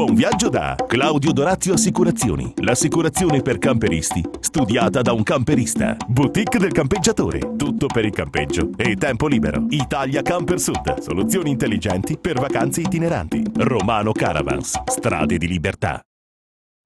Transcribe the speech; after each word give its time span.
Buon 0.00 0.14
viaggio 0.14 0.48
da 0.48 0.76
Claudio 0.88 1.30
Dorazio 1.30 1.74
Assicurazioni. 1.74 2.54
L'assicurazione 2.62 3.42
per 3.42 3.58
camperisti, 3.58 4.24
studiata 4.40 5.02
da 5.02 5.12
un 5.12 5.22
camperista. 5.22 5.94
Boutique 6.08 6.58
del 6.58 6.72
campeggiatore. 6.72 7.54
Tutto 7.54 7.84
per 7.84 8.06
il 8.06 8.10
campeggio 8.10 8.70
e 8.78 8.96
tempo 8.96 9.26
libero. 9.26 9.66
Italia 9.68 10.22
Camper 10.22 10.58
Sud. 10.58 11.00
Soluzioni 11.00 11.50
intelligenti 11.50 12.16
per 12.16 12.40
vacanze 12.40 12.80
itineranti. 12.80 13.42
Romano 13.56 14.12
Caravans. 14.12 14.84
Strade 14.86 15.36
di 15.36 15.46
libertà. 15.46 16.00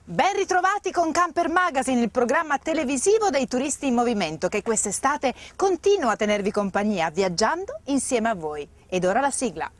Ben 0.04 0.34
ritrovati 0.34 0.90
con 0.90 1.12
Camper 1.12 1.48
Magazine, 1.48 2.02
il 2.02 2.10
programma 2.10 2.58
televisivo 2.58 3.30
dei 3.30 3.46
turisti 3.46 3.86
in 3.86 3.94
movimento 3.94 4.48
che 4.48 4.60
quest'estate 4.60 5.32
continua 5.54 6.10
a 6.10 6.16
tenervi 6.16 6.50
compagnia 6.50 7.10
viaggiando 7.10 7.80
insieme 7.84 8.30
a 8.30 8.34
voi. 8.34 8.68
Ed 8.88 9.04
ora 9.04 9.20
la 9.20 9.30
sigla. 9.30 9.70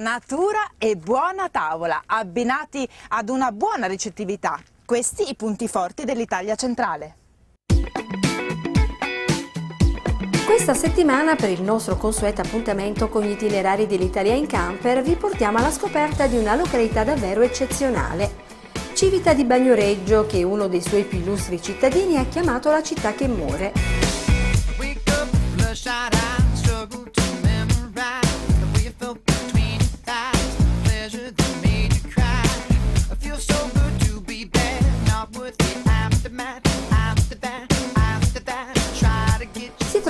Natura 0.00 0.72
e 0.78 0.96
buona 0.96 1.48
tavola, 1.50 2.02
abbinati 2.06 2.88
ad 3.08 3.28
una 3.28 3.52
buona 3.52 3.86
ricettività. 3.86 4.58
Questi 4.84 5.28
i 5.28 5.34
punti 5.36 5.68
forti 5.68 6.04
dell'Italia 6.04 6.54
centrale. 6.56 7.14
Questa 10.44 10.74
settimana 10.74 11.36
per 11.36 11.50
il 11.50 11.62
nostro 11.62 11.96
consueto 11.96 12.40
appuntamento 12.40 13.08
con 13.08 13.22
gli 13.22 13.30
itinerari 13.30 13.86
dell'Italia 13.86 14.34
in 14.34 14.46
camper 14.46 15.00
vi 15.02 15.14
portiamo 15.14 15.58
alla 15.58 15.70
scoperta 15.70 16.26
di 16.26 16.36
una 16.36 16.56
località 16.56 17.04
davvero 17.04 17.42
eccezionale. 17.42 18.48
Civita 18.94 19.32
di 19.32 19.44
Bagnoreggio, 19.44 20.26
che 20.26 20.42
uno 20.42 20.66
dei 20.66 20.82
suoi 20.82 21.04
più 21.04 21.18
illustri 21.18 21.62
cittadini 21.62 22.16
ha 22.16 22.24
chiamato 22.24 22.70
la 22.70 22.82
città 22.82 23.12
che 23.12 23.28
muore. 23.28 23.72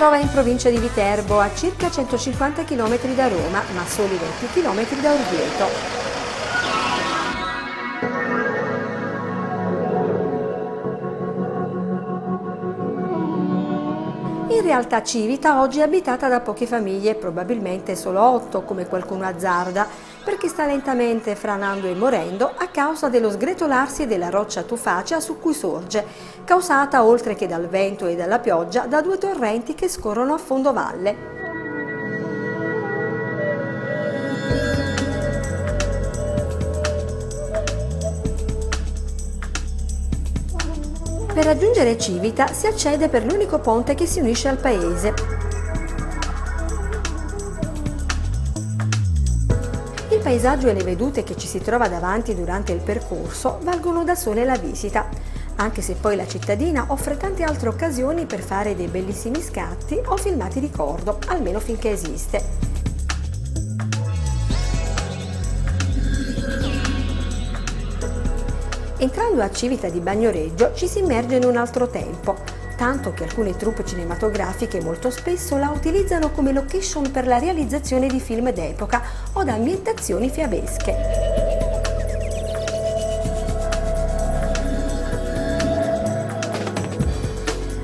Trova 0.01 0.17
in 0.17 0.31
provincia 0.31 0.71
di 0.71 0.79
Viterbo, 0.79 1.41
a 1.41 1.55
circa 1.55 1.91
150 1.91 2.65
km 2.65 3.15
da 3.15 3.29
Roma, 3.29 3.63
ma 3.75 3.85
soli 3.85 4.17
20 4.17 4.47
km 4.47 4.99
da 4.99 5.13
Orvieto. 5.13 5.67
In 14.49 14.63
realtà 14.63 15.03
Civita 15.03 15.61
oggi 15.61 15.81
è 15.81 15.83
abitata 15.83 16.29
da 16.29 16.41
poche 16.41 16.65
famiglie, 16.65 17.15
probabilmente 17.15 17.95
solo 17.95 18.23
otto, 18.23 18.63
come 18.63 18.87
qualcuno 18.87 19.27
azzarda, 19.27 19.87
perché 20.25 20.49
sta 20.49 20.67
lentamente 20.67 21.35
franando 21.35 21.87
e 21.87 21.95
morendo 21.95 22.53
a 22.57 22.69
causa 22.69 23.09
dello 23.09 23.31
sgretolarsi 23.31 24.07
della 24.07 24.31
roccia 24.31 24.63
tufacea 24.63 25.21
su 25.21 25.39
cui 25.39 25.55
sorge, 25.55 26.05
causata 26.45 27.05
oltre 27.05 27.35
che 27.35 27.47
dal 27.47 27.69
vento 27.69 28.07
e 28.07 28.17
dalla 28.17 28.39
pioggia 28.39 28.87
da 28.87 29.01
due 29.01 29.19
torrenti 29.19 29.75
che 29.75 29.89
scorrono 29.89 30.35
a 30.35 30.39
fondo 30.39 30.73
valle. 30.73 31.39
Per 41.33 41.45
raggiungere 41.45 41.97
Civita 41.97 42.49
si 42.49 42.67
accede 42.67 43.09
per 43.09 43.25
l'unico 43.25 43.61
ponte 43.61 43.95
che 43.95 44.05
si 44.05 44.21
unisce 44.21 44.49
al 44.49 44.59
paese. 44.59 45.40
Paesaggio 50.31 50.69
e 50.69 50.75
le 50.75 50.85
vedute 50.85 51.25
che 51.25 51.37
ci 51.37 51.49
si 51.49 51.59
trova 51.59 51.89
davanti 51.89 52.37
durante 52.37 52.71
il 52.71 52.79
percorso 52.79 53.59
valgono 53.63 54.05
da 54.05 54.15
sole 54.15 54.45
la 54.45 54.57
visita, 54.57 55.09
anche 55.57 55.83
se 55.83 55.95
poi 55.95 56.15
la 56.15 56.25
cittadina 56.25 56.85
offre 56.87 57.17
tante 57.17 57.43
altre 57.43 57.69
occasioni 57.69 58.27
per 58.27 58.39
fare 58.39 58.77
dei 58.77 58.87
bellissimi 58.87 59.43
scatti 59.43 60.01
o 60.05 60.17
filmati 60.17 60.61
ricordo, 60.61 61.19
almeno 61.27 61.59
finché 61.59 61.91
esiste. 61.91 62.45
Entrando 68.99 69.43
a 69.43 69.51
Civita 69.51 69.89
di 69.89 69.99
Bagnoreggio 69.99 70.75
ci 70.75 70.87
si 70.87 71.01
immerge 71.01 71.35
in 71.35 71.45
un 71.45 71.57
altro 71.57 71.89
tempo, 71.89 72.37
tanto 72.81 73.13
che 73.13 73.25
alcune 73.25 73.55
truppe 73.57 73.85
cinematografiche 73.85 74.81
molto 74.81 75.11
spesso 75.11 75.59
la 75.59 75.69
utilizzano 75.69 76.31
come 76.31 76.51
location 76.51 77.11
per 77.11 77.27
la 77.27 77.37
realizzazione 77.37 78.07
di 78.07 78.19
film 78.21 78.51
d'epoca 78.53 79.03
o 79.35 79.45
da 79.45 79.53
ambientazioni 79.53 80.31
fiabesche. 80.31 80.97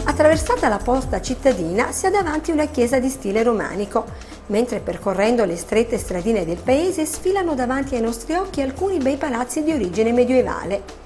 Attraversata 0.05 0.69
la 0.69 0.79
posta 0.83 1.21
cittadina 1.21 1.93
si 1.93 2.07
ha 2.07 2.11
davanti 2.11 2.51
una 2.51 2.69
chiesa 2.69 2.99
di 2.99 3.11
stile 3.11 3.43
romanico, 3.43 4.07
mentre 4.47 4.81
percorrendo 4.81 5.45
le 5.45 5.57
strette 5.57 5.99
stradine 5.99 6.47
del 6.47 6.57
paese 6.57 7.05
sfilano 7.05 7.55
davanti 7.55 7.97
ai 7.97 8.01
nostri 8.01 8.33
occhi 8.33 8.63
alcuni 8.63 8.97
bei 8.97 9.19
palazzi 9.19 9.63
di 9.63 9.73
origine 9.73 10.13
medievale. 10.13 11.06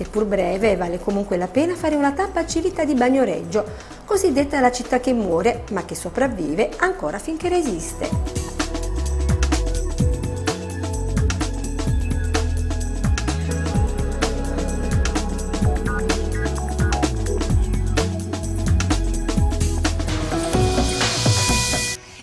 Seppur 0.00 0.24
breve, 0.24 0.76
vale 0.76 0.98
comunque 0.98 1.36
la 1.36 1.46
pena 1.46 1.74
fare 1.74 1.94
una 1.94 2.12
tappa 2.12 2.40
a 2.40 2.46
Civita 2.46 2.84
di 2.86 2.94
Bagnoreggio, 2.94 3.62
cosiddetta 4.06 4.58
la 4.58 4.72
città 4.72 4.98
che 4.98 5.12
muore, 5.12 5.64
ma 5.72 5.84
che 5.84 5.94
sopravvive 5.94 6.70
ancora 6.78 7.18
finché 7.18 7.50
resiste. 7.50 8.49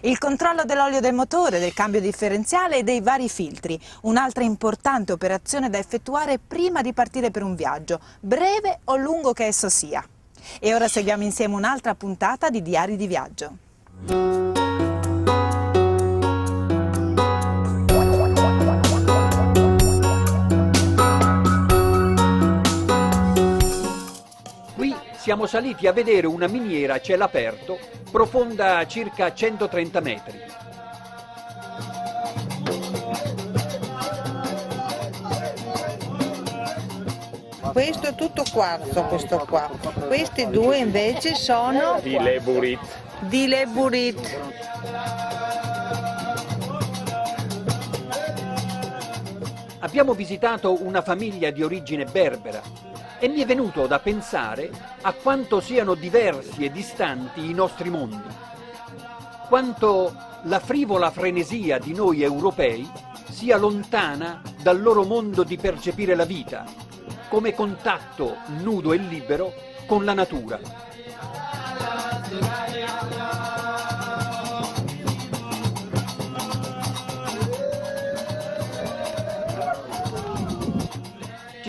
Il 0.07 0.19
controllo 0.19 0.63
dell'olio 0.63 1.01
del 1.01 1.13
motore, 1.13 1.59
del 1.59 1.73
cambio 1.73 1.99
differenziale 1.99 2.77
e 2.77 2.83
dei 2.83 3.01
vari 3.01 3.27
filtri, 3.27 3.77
un'altra 4.03 4.41
importante 4.41 5.11
operazione 5.11 5.69
da 5.69 5.79
effettuare 5.79 6.39
prima 6.39 6.81
di 6.81 6.93
partire 6.93 7.29
per 7.29 7.43
un 7.43 7.55
viaggio, 7.55 7.99
breve 8.21 8.79
o 8.85 8.95
lungo 8.95 9.33
che 9.33 9.47
esso 9.47 9.67
sia. 9.67 10.01
E 10.61 10.73
ora 10.73 10.87
seguiamo 10.87 11.23
insieme 11.23 11.55
un'altra 11.55 11.93
puntata 11.93 12.49
di 12.49 12.61
Diari 12.61 12.95
di 12.95 13.05
Viaggio. 13.05 14.66
Siamo 25.27 25.45
saliti 25.45 25.87
a 25.87 25.91
vedere 25.91 26.25
una 26.25 26.47
miniera 26.47 26.93
a 26.93 27.01
cielo 27.01 27.25
aperto 27.25 27.77
profonda 28.09 28.87
circa 28.87 29.33
130 29.33 29.99
metri. 29.99 30.39
Questo 37.73 38.07
è 38.07 38.15
tutto 38.15 38.45
quarzo, 38.49 39.03
questo 39.03 39.45
qua. 39.49 39.69
Questi 40.07 40.47
due 40.49 40.77
invece 40.77 41.35
sono 41.35 41.99
di 42.01 42.17
Leburit. 42.17 42.79
Di 43.19 43.47
Leburit. 43.47 44.39
Abbiamo 49.79 50.13
visitato 50.13 50.81
una 50.85 51.01
famiglia 51.01 51.51
di 51.51 51.63
origine 51.63 52.05
berbera 52.05 52.86
e 53.19 53.27
mi 53.27 53.41
è 53.41 53.45
venuto 53.45 53.87
da 53.87 53.99
pensare 53.99 54.69
a 55.01 55.13
quanto 55.13 55.59
siano 55.59 55.95
diversi 55.95 56.65
e 56.65 56.71
distanti 56.71 57.49
i 57.49 57.53
nostri 57.53 57.89
mondi, 57.89 58.27
quanto 59.47 60.13
la 60.43 60.59
frivola 60.59 61.11
frenesia 61.11 61.79
di 61.79 61.93
noi 61.93 62.21
europei 62.21 62.89
sia 63.29 63.57
lontana 63.57 64.41
dal 64.61 64.81
loro 64.81 65.03
mondo 65.03 65.43
di 65.43 65.57
percepire 65.57 66.15
la 66.15 66.25
vita, 66.25 66.65
come 67.29 67.53
contatto 67.53 68.37
nudo 68.61 68.93
e 68.93 68.97
libero 68.97 69.53
con 69.85 70.05
la 70.05 70.13
natura. 70.13 70.59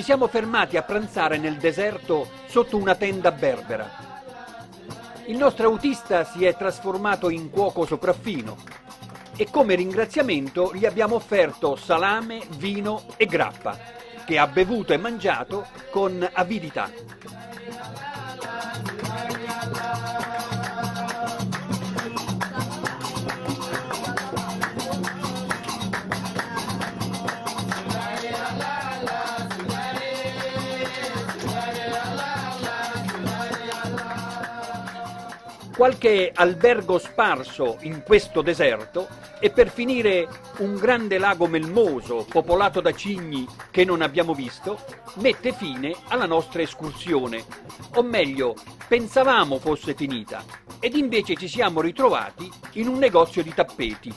Siamo 0.08 0.26
fermati 0.26 0.78
a 0.78 0.82
pranzare 0.84 1.36
nel 1.36 1.58
deserto 1.58 2.30
sotto 2.46 2.78
una 2.78 2.94
tenda 2.94 3.30
berbera. 3.30 4.22
Il 5.26 5.36
nostro 5.36 5.66
autista 5.66 6.24
si 6.24 6.46
è 6.46 6.56
trasformato 6.56 7.28
in 7.28 7.50
cuoco 7.50 7.84
sopraffino 7.84 8.56
e 9.36 9.48
come 9.50 9.74
ringraziamento 9.74 10.74
gli 10.74 10.86
abbiamo 10.86 11.16
offerto 11.16 11.76
salame, 11.76 12.40
vino 12.56 13.02
e 13.18 13.26
grappa, 13.26 13.76
che 14.24 14.38
ha 14.38 14.46
bevuto 14.46 14.94
e 14.94 14.96
mangiato 14.96 15.66
con 15.90 16.26
avidità. 16.32 16.90
Qualche 35.78 36.32
albergo 36.34 36.98
sparso 36.98 37.76
in 37.82 38.02
questo 38.02 38.42
deserto 38.42 39.06
e 39.38 39.50
per 39.50 39.70
finire 39.70 40.26
un 40.58 40.74
grande 40.74 41.18
lago 41.18 41.46
melmoso 41.46 42.26
popolato 42.28 42.80
da 42.80 42.92
cigni 42.92 43.46
che 43.70 43.84
non 43.84 44.02
abbiamo 44.02 44.34
visto 44.34 44.80
mette 45.18 45.52
fine 45.52 45.94
alla 46.08 46.26
nostra 46.26 46.62
escursione. 46.62 47.44
O 47.94 48.02
meglio, 48.02 48.56
pensavamo 48.88 49.60
fosse 49.60 49.94
finita 49.94 50.42
ed 50.80 50.96
invece 50.96 51.36
ci 51.36 51.46
siamo 51.46 51.80
ritrovati 51.80 52.50
in 52.72 52.88
un 52.88 52.98
negozio 52.98 53.44
di 53.44 53.54
tappeti. 53.54 54.12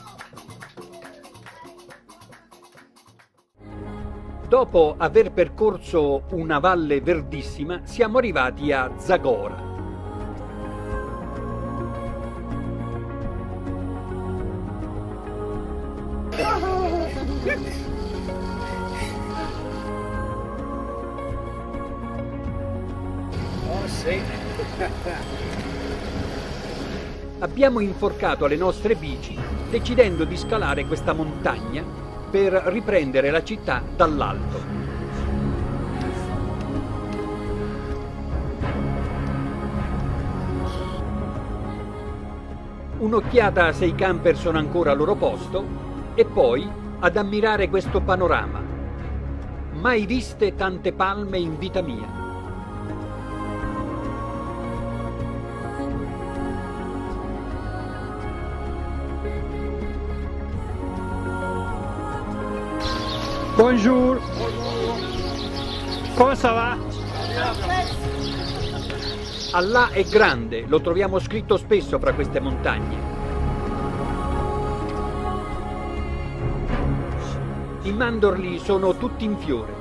Dopo 4.48 4.96
aver 4.98 5.30
percorso 5.30 6.24
una 6.32 6.58
valle 6.58 7.00
verdissima 7.00 7.82
siamo 7.84 8.18
arrivati 8.18 8.72
a 8.72 8.90
Zagora 8.98 9.71
Abbiamo 27.38 27.78
inforcato 27.78 28.46
le 28.46 28.56
nostre 28.56 28.96
bici 28.96 29.38
decidendo 29.70 30.24
di 30.24 30.36
scalare 30.36 30.86
questa 30.86 31.12
montagna 31.12 31.84
per 32.28 32.52
riprendere 32.52 33.30
la 33.30 33.44
città 33.44 33.80
dall'alto. 33.94 34.80
Un'occhiata 42.98 43.72
se 43.72 43.86
i 43.86 43.94
camper 43.94 44.36
sono 44.36 44.58
ancora 44.58 44.90
al 44.90 44.96
loro 44.96 45.14
posto 45.14 45.64
e 46.14 46.24
poi 46.24 46.68
ad 46.98 47.16
ammirare 47.16 47.68
questo 47.68 48.00
panorama. 48.00 48.60
Mai 49.74 50.06
viste 50.06 50.54
tante 50.56 50.92
palme 50.92 51.38
in 51.38 51.56
vita 51.56 51.82
mia. 51.82 52.21
Bonjour. 63.54 64.18
Come 66.14 66.34
va? 66.34 66.78
Allah 69.52 69.90
è 69.90 70.02
grande, 70.04 70.64
lo 70.66 70.80
troviamo 70.80 71.18
scritto 71.18 71.58
spesso 71.58 71.98
fra 71.98 72.14
queste 72.14 72.40
montagne. 72.40 72.96
I 77.82 77.92
mandorli 77.92 78.58
sono 78.58 78.96
tutti 78.96 79.24
in 79.24 79.36
fiore. 79.36 79.72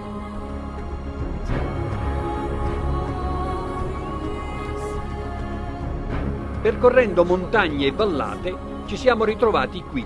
Percorrendo 6.61 7.23
montagne 7.23 7.85
e 7.85 7.91
vallate 7.91 8.53
ci 8.85 8.97
siamo 8.97 9.23
ritrovati 9.23 9.81
qui, 9.81 10.05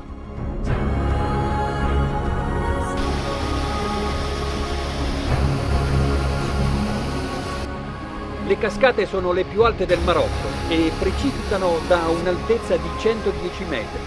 Le 8.56 8.62
cascate 8.62 9.06
sono 9.06 9.34
le 9.34 9.44
più 9.44 9.64
alte 9.64 9.86
del 9.86 10.00
Marocco 10.06 10.48
e 10.70 10.90
precipitano 10.98 11.78
da 11.90 12.08
un'altezza 12.08 12.78
di 12.78 12.88
110 12.98 13.64
metri. 13.66 14.00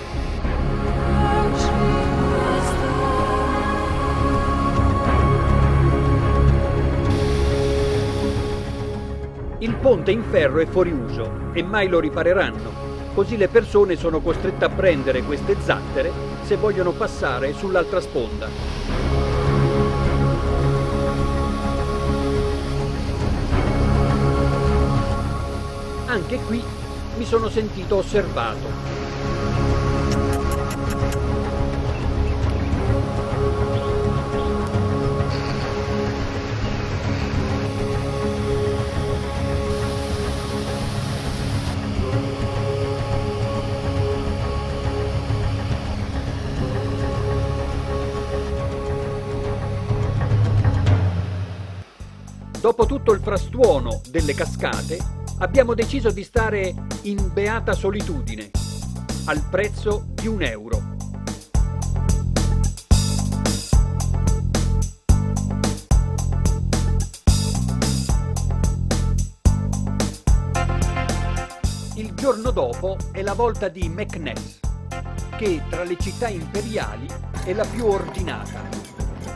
Il 9.58 9.74
ponte 9.74 10.12
in 10.12 10.22
ferro 10.30 10.60
è 10.60 10.66
fuori 10.66 10.92
uso 10.92 11.50
e 11.52 11.62
mai 11.62 11.86
lo 11.88 12.00
ripareranno, 12.00 12.72
così 13.12 13.36
le 13.36 13.48
persone 13.48 13.96
sono 13.96 14.20
costrette 14.20 14.64
a 14.64 14.70
prendere 14.70 15.24
queste 15.24 15.56
zattere 15.60 16.10
se 16.44 16.56
vogliono 16.56 16.92
passare 16.92 17.52
sull'altra 17.52 18.00
sponda. 18.00 19.27
Anche 26.18 26.40
qui 26.40 26.60
mi 27.16 27.24
sono 27.24 27.48
sentito 27.48 27.98
osservato. 27.98 29.06
Dopo 52.60 52.86
tutto 52.86 53.12
il 53.12 53.20
frastuono 53.20 54.00
delle 54.10 54.34
cascate, 54.34 55.17
abbiamo 55.38 55.74
deciso 55.74 56.10
di 56.10 56.24
stare 56.24 56.74
in 57.02 57.30
beata 57.32 57.72
solitudine, 57.72 58.50
al 59.26 59.42
prezzo 59.48 60.06
di 60.14 60.26
un 60.26 60.42
euro. 60.42 60.96
Il 71.94 72.14
giorno 72.14 72.50
dopo 72.50 72.96
è 73.12 73.22
la 73.22 73.34
volta 73.34 73.68
di 73.68 73.88
Meknes, 73.88 74.60
che 75.36 75.62
tra 75.68 75.84
le 75.84 75.96
città 75.98 76.28
imperiali 76.28 77.06
è 77.44 77.52
la 77.52 77.64
più 77.64 77.86
ordinata. 77.86 78.62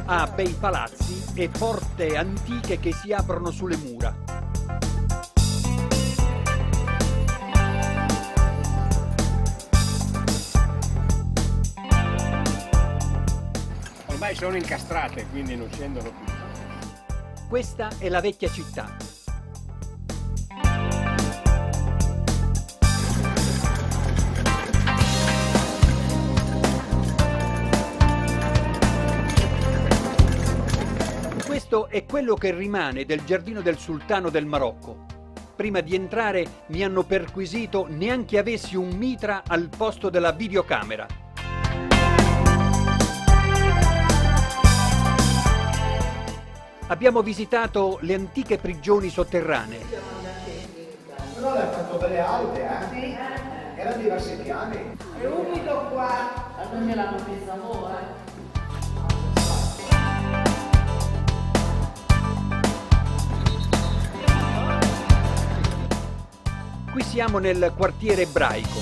Ha 0.05 0.27
bei 0.35 0.55
palazzi 0.59 1.23
e 1.35 1.49
porte 1.49 2.17
antiche 2.17 2.81
che 2.81 2.93
si 2.93 3.13
aprono 3.13 3.51
sulle 3.51 3.77
mura 3.77 4.42
ormai 14.33 14.35
sono 14.35 14.57
incastrate, 14.57 15.27
quindi 15.27 15.57
non 15.57 15.71
scendono 15.71 16.11
più. 16.11 16.33
Questa 17.49 17.91
è 17.99 18.09
la 18.09 18.21
vecchia 18.21 18.49
città. 18.49 18.97
Questo 31.47 31.89
è 31.89 32.05
quello 32.05 32.35
che 32.35 32.55
rimane 32.55 33.05
del 33.05 33.25
giardino 33.25 33.61
del 33.61 33.79
sultano 33.79 34.31
del 34.31 34.47
Marocco. 34.47 35.07
Prima 35.55 35.81
di 35.81 35.95
entrare 35.95 36.47
mi 36.69 36.83
hanno 36.83 37.05
perquisito 37.05 37.87
neanche 37.89 38.39
avessi 38.39 38.77
un 38.77 38.91
mitra 38.97 39.43
al 39.47 39.69
posto 39.69 40.09
della 40.11 40.33
videocamera. 40.33 41.22
Abbiamo 46.93 47.23
visitato 47.23 47.97
le 48.03 48.13
antiche 48.13 48.59
prigioni 48.59 49.09
sotterranee. 49.09 49.81
Però 51.35 51.55
le 51.55 51.63
ha 51.63 51.71
fatto 51.71 51.97
belle 51.97 52.21
alte, 52.21 52.63
eh? 52.63 52.89
Sì. 52.91 53.17
Erano 53.77 54.03
diversi 54.03 54.37
piani. 54.43 54.77
È 55.19 55.25
umido 55.25 55.89
qua. 55.91 56.55
Allora 56.59 56.79
me 56.81 56.95
l'hanno 56.95 57.25
messa 57.27 57.59
ora. 57.63 57.99
Qui 66.93 67.03
siamo 67.05 67.39
nel 67.39 67.73
quartiere 67.75 68.23
ebraico. 68.23 68.81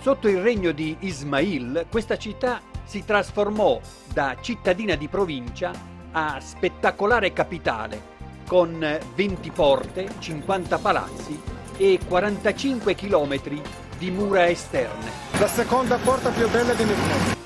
Sotto 0.00 0.28
il 0.28 0.40
regno 0.40 0.72
di 0.72 0.96
Ismail, 1.00 1.84
questa 1.90 2.16
città 2.16 2.72
si 2.84 3.04
trasformò 3.04 3.80
da 4.12 4.36
cittadina 4.40 4.94
di 4.94 5.08
provincia 5.08 5.72
a 6.12 6.38
spettacolare 6.40 7.32
capitale, 7.32 8.12
con 8.46 8.78
20 9.14 9.50
porte, 9.50 10.08
50 10.18 10.78
palazzi 10.78 11.40
e 11.76 11.98
45 12.06 12.94
chilometri 12.94 13.60
di 13.98 14.10
mura 14.10 14.48
esterne. 14.48 15.10
La 15.38 15.48
seconda 15.48 15.96
porta 15.96 16.30
più 16.30 16.48
bella 16.50 16.72
di 16.74 16.84
Milano. 16.84 17.42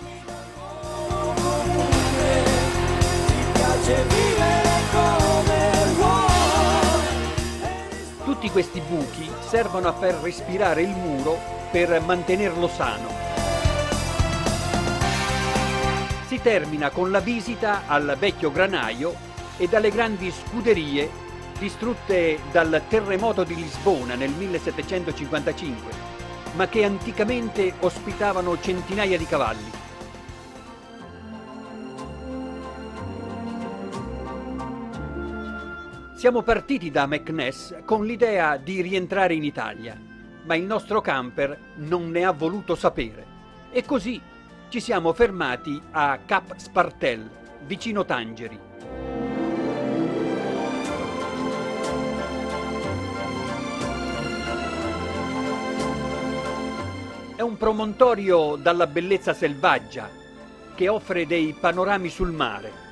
Tutti 8.25 8.50
questi 8.50 8.80
buchi 8.80 9.30
servono 9.40 9.88
a 9.88 9.92
far 9.92 10.14
respirare 10.23 10.83
il 10.83 10.90
muro 10.90 11.38
per 11.71 12.00
mantenerlo 12.02 12.68
sano. 12.68 13.28
Si 16.29 16.43
termina 16.43 16.91
con 16.91 17.11
la 17.11 17.21
visita 17.21 17.87
al 17.87 18.15
vecchio 18.19 18.53
granaio 18.53 19.15
e 19.57 19.67
dalle 19.67 19.91
grandi 19.91 20.31
scuderie 20.31 21.09
distrutte 21.59 22.39
dal 22.53 22.83
terremoto 22.87 23.45
di 23.45 23.55
Lisbona 23.55 24.15
nel 24.15 24.33
1755, 24.33 25.91
ma 26.55 26.69
che 26.69 26.85
anticamente 26.85 27.73
ospitavano 27.81 28.61
centinaia 28.61 29.17
di 29.17 29.25
cavalli. 29.25 29.71
Siamo 36.15 36.43
partiti 36.43 36.91
da 36.91 37.07
Meknès 37.07 37.77
con 37.87 38.05
l'idea 38.05 38.59
di 38.59 38.83
rientrare 38.83 39.33
in 39.33 39.45
Italia, 39.45 39.99
ma 40.45 40.55
il 40.57 40.65
nostro 40.65 41.01
camper 41.01 41.59
non 41.77 42.11
ne 42.11 42.27
ha 42.27 42.33
voluto 42.33 42.75
sapere. 42.75 43.25
E 43.71 43.83
così 43.87 44.21
ci 44.69 44.81
siamo 44.81 45.15
fermati 45.15 45.81
a 45.93 46.19
Cap 46.27 46.55
Spartel, 46.57 47.29
vicino 47.65 48.05
Tangeri. 48.05 48.59
È 57.35 57.41
un 57.41 57.57
promontorio 57.57 58.57
dalla 58.57 58.87
bellezza 58.87 59.33
selvaggia 59.33 60.11
che 60.75 60.89
offre 60.89 61.27
dei 61.27 61.57
panorami 61.59 62.11
sul 62.11 62.33
mare. 62.33 62.88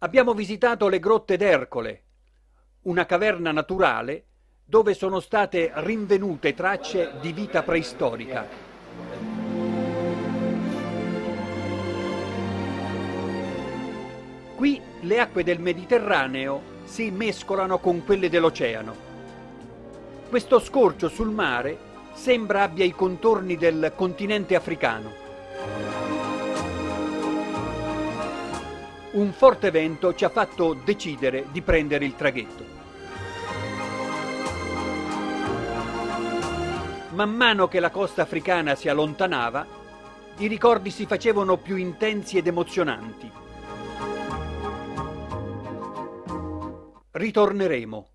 Abbiamo 0.00 0.32
visitato 0.32 0.86
le 0.86 1.00
grotte 1.00 1.36
d'Ercole, 1.36 2.02
una 2.82 3.04
caverna 3.04 3.50
naturale 3.50 4.26
dove 4.64 4.94
sono 4.94 5.18
state 5.18 5.72
rinvenute 5.74 6.54
tracce 6.54 7.14
di 7.20 7.32
vita 7.32 7.64
preistorica. 7.64 8.46
Qui 14.54 14.80
le 15.00 15.18
acque 15.18 15.42
del 15.42 15.58
Mediterraneo 15.58 16.62
si 16.84 17.10
mescolano 17.10 17.80
con 17.80 18.04
quelle 18.04 18.28
dell'oceano. 18.28 18.94
Questo 20.28 20.60
scorcio 20.60 21.08
sul 21.08 21.30
mare 21.30 21.76
sembra 22.12 22.62
abbia 22.62 22.84
i 22.84 22.92
contorni 22.92 23.56
del 23.56 23.92
continente 23.96 24.54
africano. 24.54 25.97
Un 29.18 29.32
forte 29.32 29.72
vento 29.72 30.14
ci 30.14 30.24
ha 30.24 30.28
fatto 30.28 30.74
decidere 30.74 31.46
di 31.50 31.60
prendere 31.60 32.04
il 32.04 32.14
traghetto. 32.14 32.64
Man 37.14 37.34
mano 37.34 37.66
che 37.66 37.80
la 37.80 37.90
costa 37.90 38.22
africana 38.22 38.76
si 38.76 38.88
allontanava, 38.88 39.66
i 40.36 40.46
ricordi 40.46 40.90
si 40.90 41.04
facevano 41.04 41.56
più 41.56 41.74
intensi 41.74 42.38
ed 42.38 42.46
emozionanti. 42.46 43.28
Ritorneremo. 47.10 48.08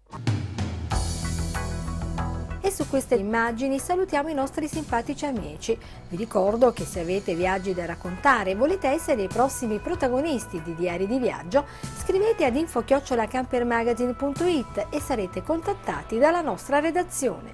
E 2.66 2.72
su 2.72 2.88
queste 2.88 3.16
immagini 3.16 3.78
salutiamo 3.78 4.30
i 4.30 4.34
nostri 4.34 4.70
simpatici 4.70 5.26
amici. 5.26 5.78
Vi 6.08 6.16
ricordo 6.16 6.72
che 6.72 6.86
se 6.86 7.02
avete 7.02 7.36
viaggi 7.36 7.74
da 7.74 7.86
raccontare 7.86 8.52
e 8.52 8.56
volete 8.56 8.88
essere 8.88 9.24
i 9.24 9.28
prossimi 9.28 9.80
protagonisti 9.80 10.62
di 10.62 10.74
Diari 10.74 11.06
di 11.06 11.20
Viaggio, 11.20 11.66
scrivete 12.02 12.46
ad 12.46 12.56
info-campermagazine.it 12.56 14.88
e 14.90 15.02
sarete 15.02 15.44
contattati 15.44 16.18
dalla 16.18 16.40
nostra 16.40 16.80
redazione. 16.80 17.52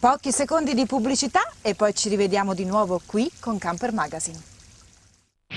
Pochi 0.00 0.32
secondi 0.32 0.74
di 0.74 0.86
pubblicità 0.86 1.48
e 1.62 1.76
poi 1.76 1.94
ci 1.94 2.08
rivediamo 2.08 2.52
di 2.52 2.64
nuovo 2.64 3.00
qui 3.06 3.30
con 3.38 3.58
Camper 3.58 3.92
Magazine. 3.92 4.49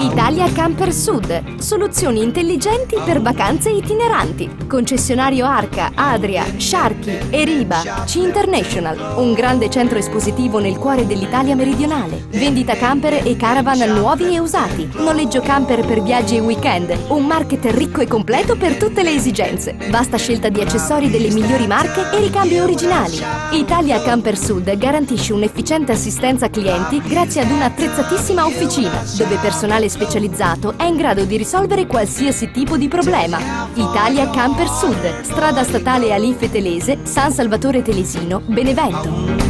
Italia 0.00 0.50
Camper 0.50 0.94
Sud, 0.94 1.58
soluzioni 1.58 2.22
intelligenti 2.22 2.96
per 3.04 3.20
vacanze 3.20 3.68
itineranti. 3.68 4.48
Concessionario 4.66 5.44
Arca, 5.44 5.90
Adria, 5.94 6.42
Sharky, 6.56 7.18
Eriba, 7.28 7.82
C 8.06 8.14
International, 8.14 9.16
un 9.18 9.34
grande 9.34 9.68
centro 9.68 9.98
espositivo 9.98 10.58
nel 10.58 10.78
cuore 10.78 11.06
dell'Italia 11.06 11.54
meridionale. 11.54 12.24
Vendita 12.30 12.76
camper 12.76 13.26
e 13.26 13.36
caravan 13.36 13.80
nuovi 13.90 14.34
e 14.34 14.38
usati. 14.38 14.88
Noleggio 14.96 15.42
camper 15.42 15.84
per 15.84 16.00
viaggi 16.00 16.36
e 16.36 16.40
weekend. 16.40 16.96
Un 17.08 17.26
market 17.26 17.66
ricco 17.66 18.00
e 18.00 18.06
completo 18.06 18.56
per 18.56 18.76
tutte 18.76 19.02
le 19.02 19.14
esigenze. 19.14 19.76
Vasta 19.90 20.16
scelta 20.16 20.48
di 20.48 20.62
accessori 20.62 21.10
delle 21.10 21.28
migliori 21.28 21.66
marche 21.66 22.10
e 22.10 22.20
ricambi 22.20 22.58
originali. 22.58 23.20
Italia 23.52 24.00
Camper 24.00 24.38
Sud 24.38 24.74
garantisce 24.78 25.34
un'efficiente 25.34 25.92
assistenza 25.92 26.48
clienti 26.48 27.02
grazie 27.02 27.42
ad 27.42 27.50
un'attrezzatissima 27.50 28.46
officina, 28.46 29.04
dove 29.18 29.36
personale 29.36 29.88
specializzato 29.90 30.74
è 30.78 30.84
in 30.84 30.96
grado 30.96 31.24
di 31.24 31.36
risolvere 31.36 31.86
qualsiasi 31.86 32.50
tipo 32.50 32.78
di 32.78 32.88
problema. 32.88 33.68
Italia 33.74 34.30
Camper 34.30 34.68
Sud, 34.68 35.20
strada 35.22 35.64
statale 35.64 36.12
Alife 36.12 36.50
Telese, 36.50 37.00
San 37.02 37.32
Salvatore 37.32 37.82
Telesino, 37.82 38.40
Benevento. 38.46 39.49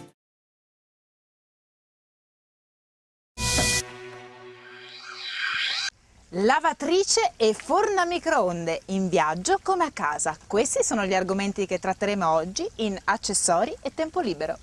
Lavatrice 6.35 7.33
e 7.35 7.53
forno 7.53 7.99
a 7.99 8.05
microonde 8.05 8.83
in 8.85 9.09
viaggio 9.09 9.57
come 9.61 9.83
a 9.83 9.91
casa. 9.91 10.37
Questi 10.47 10.81
sono 10.81 11.05
gli 11.05 11.13
argomenti 11.13 11.65
che 11.65 11.77
tratteremo 11.77 12.25
oggi 12.25 12.65
in 12.75 12.97
Accessori 13.03 13.75
e 13.81 13.91
Tempo 13.93 14.21
Libero. 14.21 14.57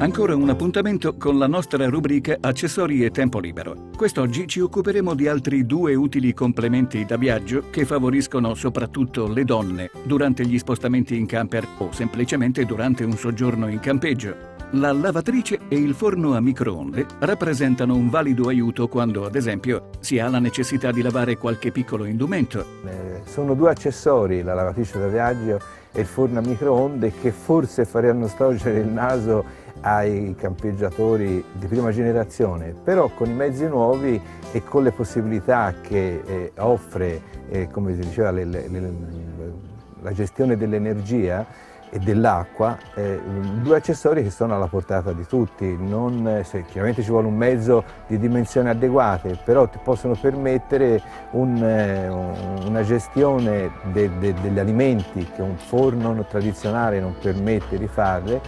Ancora 0.00 0.34
un 0.34 0.50
appuntamento 0.50 1.16
con 1.16 1.38
la 1.38 1.46
nostra 1.46 1.88
rubrica 1.88 2.36
Accessori 2.38 3.06
e 3.06 3.10
Tempo 3.10 3.38
Libero. 3.38 3.88
Quest'oggi 3.96 4.46
ci 4.46 4.60
occuperemo 4.60 5.14
di 5.14 5.26
altri 5.26 5.64
due 5.64 5.94
utili 5.94 6.34
complementi 6.34 7.06
da 7.06 7.16
viaggio 7.16 7.70
che 7.70 7.86
favoriscono 7.86 8.52
soprattutto 8.52 9.26
le 9.26 9.44
donne 9.44 9.90
durante 10.02 10.44
gli 10.44 10.58
spostamenti 10.58 11.16
in 11.16 11.24
camper 11.24 11.66
o 11.78 11.90
semplicemente 11.90 12.66
durante 12.66 13.02
un 13.02 13.16
soggiorno 13.16 13.66
in 13.68 13.80
campeggio. 13.80 14.49
La 14.74 14.92
lavatrice 14.92 15.58
e 15.66 15.74
il 15.74 15.94
forno 15.94 16.36
a 16.36 16.40
microonde 16.40 17.04
rappresentano 17.18 17.96
un 17.96 18.08
valido 18.08 18.46
aiuto 18.46 18.86
quando, 18.86 19.26
ad 19.26 19.34
esempio, 19.34 19.88
si 19.98 20.20
ha 20.20 20.28
la 20.28 20.38
necessità 20.38 20.92
di 20.92 21.02
lavare 21.02 21.36
qualche 21.36 21.72
piccolo 21.72 22.04
indumento. 22.04 22.64
Eh, 22.86 23.22
sono 23.24 23.54
due 23.54 23.70
accessori, 23.70 24.44
la 24.44 24.54
lavatrice 24.54 25.00
da 25.00 25.08
viaggio 25.08 25.60
e 25.90 26.02
il 26.02 26.06
forno 26.06 26.38
a 26.38 26.42
microonde, 26.42 27.12
che 27.20 27.32
forse 27.32 27.84
faranno 27.84 28.28
storcere 28.28 28.78
il 28.78 28.86
naso 28.86 29.44
ai 29.80 30.36
campeggiatori 30.38 31.42
di 31.52 31.66
prima 31.66 31.90
generazione, 31.90 32.72
però 32.84 33.08
con 33.08 33.28
i 33.28 33.34
mezzi 33.34 33.66
nuovi 33.66 34.20
e 34.52 34.62
con 34.62 34.84
le 34.84 34.92
possibilità 34.92 35.74
che 35.82 36.22
eh, 36.24 36.52
offre, 36.58 37.20
eh, 37.48 37.66
come 37.72 37.94
si 37.94 38.02
diceva, 38.02 38.30
la 38.30 40.12
gestione 40.12 40.56
dell'energia, 40.56 41.44
e 41.90 41.98
dell'acqua, 41.98 42.78
eh, 42.94 43.20
due 43.60 43.76
accessori 43.76 44.22
che 44.22 44.30
sono 44.30 44.54
alla 44.54 44.68
portata 44.68 45.12
di 45.12 45.26
tutti, 45.26 45.76
non, 45.76 46.26
eh, 46.26 46.44
se, 46.44 46.64
chiaramente 46.64 47.02
ci 47.02 47.10
vuole 47.10 47.26
un 47.26 47.36
mezzo 47.36 47.84
di 48.06 48.18
dimensioni 48.18 48.68
adeguate, 48.68 49.38
però 49.44 49.68
ti 49.68 49.78
possono 49.82 50.14
permettere 50.14 51.02
un, 51.32 51.62
eh, 51.62 52.08
una 52.08 52.82
gestione 52.82 53.70
de, 53.92 54.10
de, 54.18 54.34
degli 54.34 54.58
alimenti 54.58 55.28
che 55.34 55.42
un 55.42 55.56
forno 55.56 56.24
tradizionale 56.28 57.00
non 57.00 57.16
permette 57.20 57.76
di 57.76 57.88
fare 57.88 58.40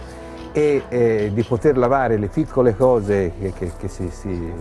e 0.53 0.83
eh, 0.87 1.31
di 1.33 1.43
poter 1.43 1.77
lavare 1.77 2.17
le 2.17 2.27
piccole 2.27 2.75
cose 2.75 3.33
che, 3.39 3.51
che, 3.53 3.71
che 3.77 3.87
si, 3.87 4.09
si 4.09 4.53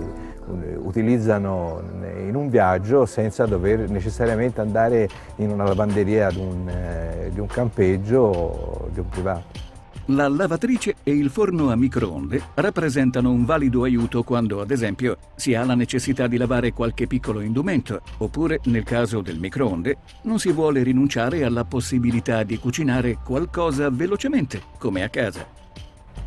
utilizzano 0.49 1.83
in 2.27 2.35
un 2.35 2.49
viaggio 2.49 3.07
senza 3.07 3.47
dover 3.47 3.89
necessariamente 3.91 4.61
andare 4.61 5.09
in 5.37 5.51
una 5.51 5.65
lavanderia 5.65 6.31
di 6.31 6.39
un, 6.39 6.69
eh, 6.69 7.31
di 7.33 7.41
un 7.41 7.47
campeggio 7.47 8.19
o 8.19 8.89
di 8.93 9.01
un 9.01 9.09
privato. 9.09 9.71
La 10.07 10.27
lavatrice 10.27 10.97
e 11.05 11.13
il 11.13 11.31
forno 11.31 11.71
a 11.71 11.77
microonde 11.77 12.43
rappresentano 12.55 13.31
un 13.31 13.45
valido 13.45 13.85
aiuto 13.85 14.25
quando, 14.25 14.61
ad 14.61 14.73
esempio, 14.73 15.17
si 15.37 15.55
ha 15.55 15.65
la 15.65 15.77
necessità 15.77 16.27
di 16.27 16.37
lavare 16.37 16.73
qualche 16.73 17.07
piccolo 17.07 17.41
indumento, 17.41 18.01
oppure, 18.19 18.59
nel 18.65 18.83
caso 18.83 19.21
del 19.21 19.39
microonde, 19.39 19.99
non 20.23 20.41
si 20.41 20.51
vuole 20.51 20.83
rinunciare 20.83 21.45
alla 21.45 21.65
possibilità 21.65 22.43
di 22.43 22.59
cucinare 22.59 23.19
qualcosa 23.25 23.91
velocemente, 23.91 24.61
come 24.77 25.05
a 25.05 25.09
casa. 25.09 25.62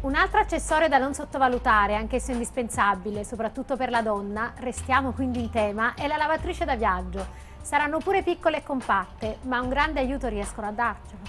Un 0.02 0.16
altro 0.16 0.40
accessorio 0.40 0.88
da 0.88 0.98
non 0.98 1.14
sottovalutare, 1.14 1.96
anch'esso 1.96 2.32
indispensabile, 2.32 3.24
soprattutto 3.24 3.76
per 3.76 3.90
la 3.90 4.02
donna, 4.02 4.54
restiamo 4.58 5.12
quindi 5.12 5.40
in 5.40 5.50
tema, 5.50 5.94
è 5.96 6.08
la 6.08 6.18
lavatrice 6.18 6.66
da 6.66 6.76
viaggio. 6.76 7.26
Saranno 7.62 7.98
pure 7.98 8.22
piccole 8.22 8.58
e 8.58 8.64
compatte, 8.64 9.38
ma 9.44 9.60
un 9.62 9.70
grande 9.70 10.00
aiuto 10.00 10.28
riescono 10.28 10.68
a 10.68 10.72
darcelo. 10.72 11.20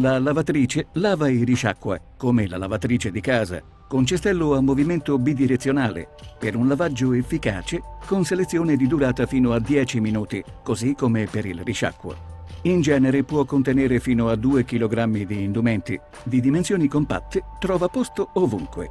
La 0.00 0.18
lavatrice 0.18 0.88
lava 0.94 1.28
e 1.28 1.44
risciacqua, 1.44 1.98
come 2.16 2.46
la 2.48 2.58
lavatrice 2.58 3.10
di 3.10 3.20
casa, 3.20 3.62
con 3.86 4.04
cestello 4.04 4.56
a 4.56 4.60
movimento 4.60 5.16
bidirezionale, 5.18 6.08
per 6.38 6.56
un 6.56 6.68
lavaggio 6.68 7.12
efficace 7.12 7.80
con 8.04 8.24
selezione 8.24 8.76
di 8.76 8.86
durata 8.86 9.24
fino 9.24 9.52
a 9.52 9.60
10 9.60 10.00
minuti, 10.00 10.42
così 10.62 10.94
come 10.94 11.26
per 11.30 11.46
il 11.46 11.62
risciacquo. 11.62 12.33
In 12.66 12.80
genere 12.80 13.24
può 13.24 13.44
contenere 13.44 14.00
fino 14.00 14.30
a 14.30 14.36
2 14.36 14.64
kg 14.64 15.04
di 15.26 15.42
indumenti. 15.42 16.00
Di 16.22 16.40
dimensioni 16.40 16.88
compatte 16.88 17.42
trova 17.58 17.88
posto 17.88 18.30
ovunque. 18.34 18.90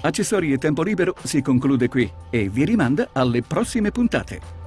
Accessori 0.00 0.52
e 0.52 0.58
tempo 0.58 0.82
libero 0.82 1.14
si 1.22 1.42
conclude 1.42 1.86
qui 1.86 2.10
e 2.28 2.48
vi 2.48 2.64
rimanda 2.64 3.10
alle 3.12 3.42
prossime 3.42 3.92
puntate. 3.92 4.61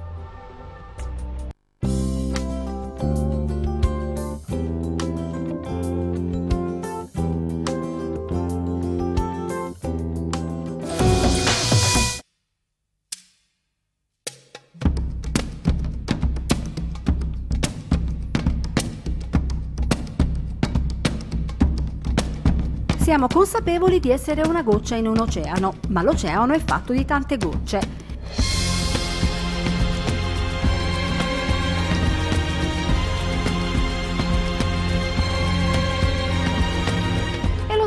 Siamo 23.16 23.32
consapevoli 23.32 23.98
di 23.98 24.10
essere 24.10 24.42
una 24.42 24.62
goccia 24.62 24.94
in 24.94 25.06
un 25.06 25.18
oceano, 25.18 25.76
ma 25.88 26.02
l'oceano 26.02 26.52
è 26.52 26.58
fatto 26.62 26.92
di 26.92 27.06
tante 27.06 27.38
gocce. 27.38 28.04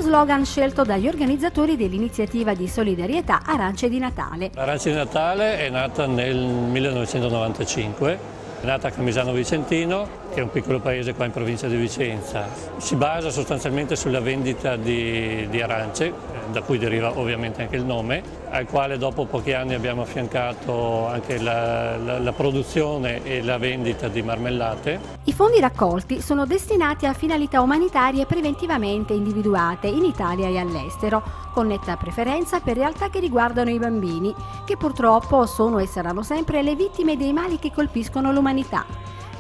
Slogan 0.10 0.44
scelto 0.44 0.84
dagli 0.84 1.08
organizzatori 1.08 1.78
dell'iniziativa 1.78 2.56
di 2.56 2.68
solidarietà 2.68 3.42
Arance 3.46 3.88
di 3.88 4.00
Natale. 4.00 4.50
L'Arance 4.56 4.90
di 4.90 4.96
Natale 4.96 5.60
è 5.60 5.70
nata 5.70 6.08
nel 6.08 6.36
1995, 6.36 8.20
è 8.62 8.66
nata 8.66 8.90
a 8.90 8.92
Camisano 8.92 9.32
Vicentino 9.32 10.28
che 10.34 10.40
è 10.40 10.44
un 10.44 10.52
piccolo 10.52 10.80
paese 10.80 11.14
qua 11.14 11.26
in 11.26 11.32
provincia 11.32 11.68
di 11.68 11.76
Vicenza. 11.76 12.48
Si 12.78 12.96
basa 12.96 13.30
sostanzialmente 13.30 13.96
sulla 13.96 14.20
vendita 14.20 14.76
di, 14.76 15.48
di 15.50 15.62
arance, 15.62 16.06
eh, 16.06 16.14
da 16.52 16.62
cui 16.62 16.78
deriva 16.78 17.18
ovviamente 17.18 17.62
anche 17.62 17.76
il 17.76 17.84
nome, 17.84 18.22
al 18.50 18.66
quale 18.66 18.98
dopo 18.98 19.26
pochi 19.26 19.54
anni 19.54 19.74
abbiamo 19.74 20.02
affiancato 20.02 21.08
anche 21.08 21.40
la, 21.40 21.98
la, 21.98 22.20
la 22.20 22.32
produzione 22.32 23.24
e 23.24 23.42
la 23.44 23.58
vendita 23.58 24.08
di 24.08 24.22
marmellate. 24.22 25.00
I 25.26 25.34
fondi 25.34 25.60
raccolti 25.60 26.22
sono 26.22 26.46
destinati 26.46 27.06
a 27.06 27.14
finalità 27.14 27.62
umanitarie 27.62 28.26
preventivamente 28.26 29.14
individuate 29.14 29.88
in 29.88 30.04
Italia 30.04 30.48
e 30.48 30.58
all'estero, 30.58 31.22
con 31.54 31.68
netta 31.68 31.98
preferenza 31.98 32.60
per 32.60 32.78
realtà 32.78 33.10
che 33.10 33.20
riguardano 33.20 33.70
i 33.70 33.80
bambini, 33.80 34.34
che 34.66 34.78
purtroppo 34.78 35.46
sono 35.46 35.80
e 35.80 35.88
saranno 35.88 36.24
sempre 36.24 36.64
le 36.64 36.76
vittime 36.76 37.18
dei 37.18 37.34
mali 37.34 37.60
che 37.60 37.72
colpiscono 37.72 38.32
l'umanità. 38.32 38.86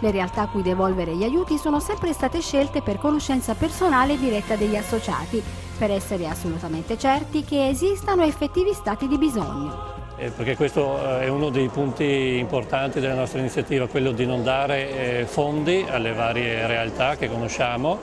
Le 0.01 0.11
realtà 0.11 0.43
a 0.43 0.47
cui 0.47 0.61
devolvere 0.61 1.15
gli 1.15 1.23
aiuti 1.23 1.57
sono 1.57 1.79
sempre 1.79 2.13
state 2.13 2.39
scelte 2.39 2.81
per 2.81 2.99
conoscenza 2.99 3.53
personale 3.53 4.17
diretta 4.17 4.55
degli 4.55 4.77
associati, 4.77 5.43
per 5.79 5.91
essere 5.91 6.27
assolutamente 6.27 6.97
certi 6.97 7.45
che 7.45 7.69
esistano 7.69 8.23
effettivi 8.23 8.73
stati 8.73 9.07
di 9.07 9.17
bisogno. 9.17 9.97
eh, 10.17 10.29
perché 10.31 10.57
questo 10.57 10.99
eh, 11.01 11.21
è 11.21 11.27
uno 11.29 11.49
dei 11.49 11.69
punti 11.69 12.35
importanti 12.37 12.99
della 12.99 13.13
nostra 13.13 13.39
iniziativa, 13.39 13.87
quello 13.87 14.11
di 14.11 14.25
non 14.25 14.43
dare 14.43 15.19
eh, 15.21 15.25
fondi 15.25 15.85
alle 15.89 16.11
varie 16.11 16.67
realtà 16.67 17.15
che 17.15 17.29
conosciamo, 17.29 17.97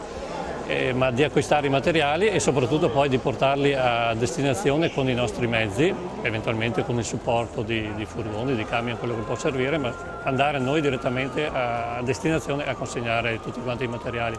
eh, 0.66 0.92
ma 0.92 1.10
di 1.10 1.22
acquistare 1.22 1.66
i 1.66 1.70
materiali 1.70 2.28
e 2.28 2.40
soprattutto 2.40 2.88
poi 2.90 3.08
di 3.08 3.18
portarli 3.18 3.74
a 3.74 4.14
destinazione 4.14 4.92
con 4.92 5.08
i 5.08 5.14
nostri 5.14 5.46
mezzi, 5.46 5.92
eventualmente 6.22 6.84
con 6.84 6.98
il 6.98 7.04
supporto 7.04 7.62
di, 7.62 7.92
di 7.94 8.04
furgoni, 8.04 8.54
di 8.54 8.64
camion, 8.64 8.98
quello 8.98 9.14
che 9.14 9.22
può 9.22 9.36
servire, 9.36 9.78
ma 9.78 9.92
andare 10.24 10.58
noi 10.58 10.80
direttamente 10.80 11.46
a, 11.46 12.00
destinazione 12.02 12.66
a 12.66 12.74
consegnare 12.74 13.40
tutti 13.40 13.60
quanti 13.60 13.84
i 13.84 13.88
materiali. 13.88 14.36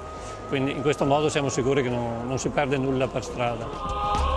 Quindi 0.48 0.72
in 0.72 0.82
questo 0.82 1.06
modo 1.06 1.30
siamo 1.30 1.50
sicuri 1.50 1.84
che 1.84 1.90
non, 1.90 2.28
non 2.28 2.38
si 2.38 2.50
perde 2.50 2.78
nulla 2.78 3.08
per 3.08 3.24
strada. 3.24 4.37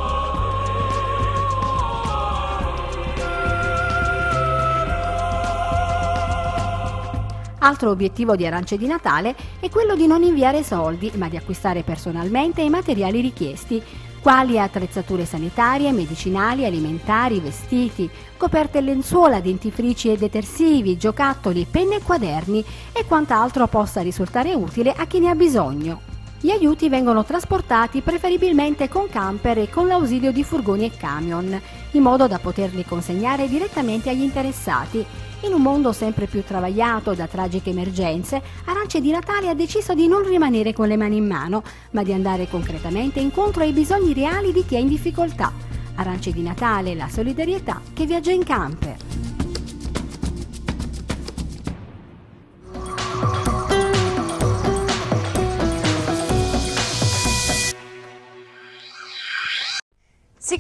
Altro 7.63 7.91
obiettivo 7.91 8.37
di 8.37 8.47
Arance 8.47 8.79
di 8.79 8.87
Natale 8.87 9.35
è 9.61 9.69
quello 9.69 9.95
di 9.95 10.07
non 10.07 10.23
inviare 10.23 10.63
soldi, 10.63 11.13
ma 11.17 11.29
di 11.29 11.37
acquistare 11.37 11.83
personalmente 11.83 12.63
i 12.63 12.71
materiali 12.71 13.21
richiesti, 13.21 13.83
quali 14.23 14.59
attrezzature 14.59 15.27
sanitarie, 15.27 15.93
medicinali, 15.93 16.65
alimentari, 16.65 17.39
vestiti, 17.39 18.09
coperte 18.39 18.79
e 18.79 18.81
lenzuola, 18.81 19.41
dentifrici 19.41 20.11
e 20.11 20.17
detersivi, 20.17 20.97
giocattoli, 20.97 21.67
penne 21.71 21.97
e 21.97 22.03
quaderni 22.03 22.65
e 22.93 23.05
quant'altro 23.05 23.67
possa 23.67 24.01
risultare 24.01 24.55
utile 24.55 24.95
a 24.97 25.05
chi 25.07 25.19
ne 25.19 25.29
ha 25.29 25.35
bisogno. 25.35 26.01
Gli 26.41 26.51
aiuti 26.51 26.89
vengono 26.89 27.25
trasportati 27.25 28.01
preferibilmente 28.01 28.89
con 28.89 29.07
camper 29.11 29.59
e 29.59 29.69
con 29.69 29.87
l'ausilio 29.87 30.33
di 30.33 30.43
furgoni 30.43 30.87
e 30.87 30.97
camion, 30.97 31.61
in 31.91 32.03
modo 32.03 32.27
da 32.27 32.39
poterli 32.39 32.87
consegnare 32.87 33.47
direttamente 33.47 34.09
agli 34.09 34.23
interessati 34.23 35.05
in 35.43 35.53
un 35.53 35.63
mondo 35.63 35.93
sempre 35.93 36.27
più 36.27 36.45
travagliato 36.45 37.15
da 37.15 37.27
tragiche 37.27 37.71
emergenze, 37.71 38.43
Arance 38.67 39.01
di 39.01 39.11
Natale 39.11 39.49
ha 39.49 39.55
deciso 39.55 39.95
di 39.95 40.07
non 40.07 40.23
rimanere 40.23 40.73
con 40.73 40.89
le 40.89 40.97
mani 40.97 41.17
in 41.17 41.27
mano, 41.27 41.63
ma 41.93 42.03
di 42.03 42.13
andare 42.13 42.49
concretamente 42.49 43.21
incontro 43.21 43.63
ai 43.63 43.73
bisogni 43.73 44.13
reali 44.13 44.53
di 44.53 44.65
chi 44.65 44.75
è 44.75 44.79
in 44.79 44.89
difficoltà. 44.89 45.53
Arance 45.95 46.33
di 46.33 46.43
Natale, 46.43 46.95
la 46.95 47.09
solidarietà 47.09 47.81
che 47.93 48.07
viaggia 48.07 48.33
in 48.33 48.45
camper. 48.45 49.10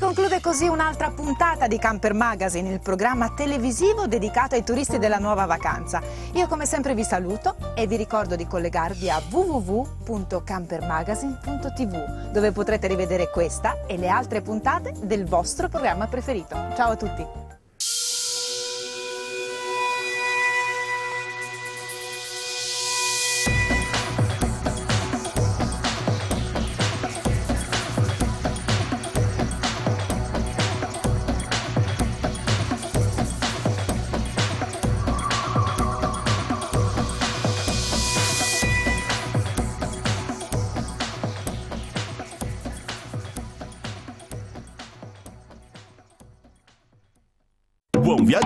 Conclude 0.00 0.40
così 0.40 0.66
un'altra 0.66 1.10
puntata 1.10 1.66
di 1.66 1.78
Camper 1.78 2.14
Magazine, 2.14 2.72
il 2.72 2.80
programma 2.80 3.34
televisivo 3.34 4.06
dedicato 4.06 4.54
ai 4.54 4.64
turisti 4.64 4.96
della 4.98 5.18
nuova 5.18 5.44
vacanza. 5.44 6.00
Io 6.32 6.48
come 6.48 6.64
sempre 6.64 6.94
vi 6.94 7.04
saluto 7.04 7.54
e 7.74 7.86
vi 7.86 7.96
ricordo 7.96 8.34
di 8.34 8.46
collegarvi 8.46 9.10
a 9.10 9.20
www.campermagazine.tv 9.30 12.30
dove 12.32 12.50
potrete 12.50 12.86
rivedere 12.86 13.28
questa 13.30 13.84
e 13.86 13.98
le 13.98 14.08
altre 14.08 14.40
puntate 14.40 14.94
del 15.02 15.26
vostro 15.26 15.68
programma 15.68 16.06
preferito. 16.06 16.56
Ciao 16.74 16.92
a 16.92 16.96
tutti! 16.96 17.49